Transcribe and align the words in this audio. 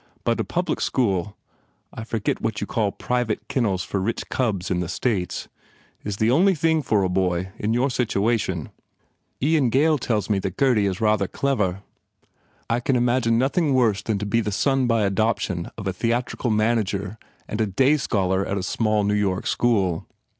But 0.23 0.39
a 0.39 0.43
Public 0.43 0.81
School 0.81 1.37
(I 1.93 2.03
forget 2.03 2.41
what 2.41 2.59
you 2.59 2.65
call 2.65 2.91
private 2.91 3.47
kennels 3.47 3.83
for 3.83 3.99
rich 3.99 4.29
cobs 4.29 4.71
in 4.71 4.81
tie 4.81 4.87
States) 4.87 5.47
is 6.03 6.17
the 6.17 6.31
only 6.31 6.55
thing 6.55 6.81
for 6.81 7.03
the 7.03 7.07
boy, 7.09 7.49
in 7.59 7.71
your 7.75 7.91
situation. 7.91 8.71
Ian 9.43 9.69
Gail 9.69 9.99
tells 9.99 10.27
me 10.27 10.39
that 10.39 10.57
Gurdy 10.57 10.87
is 10.87 11.01
rather 11.01 11.27
clever. 11.27 11.83
I 12.67 12.79
can 12.79 12.95
imagine 12.95 13.37
nothing 13.37 13.75
worse 13.75 14.01
than 14.01 14.17
to 14.17 14.25
be 14.25 14.41
the 14.41 14.51
son 14.51 14.87
by 14.87 15.03
adoption 15.03 15.69
of 15.77 15.85
a 15.85 15.93
theatrical 15.93 16.49
manager 16.49 17.19
and 17.47 17.61
a 17.61 17.67
day 17.67 17.95
scholar 17.97 18.43
at 18.43 18.57
a 18.57 18.63
small 18.63 19.03
New 19.03 19.13
York 19.13 19.45
school. 19.45 20.07